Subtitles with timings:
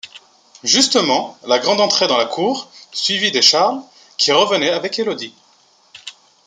[0.63, 3.79] Justement, la Grande entrait dans la cour, suivie des Charles,
[4.17, 5.35] qui revenaient avec Élodie.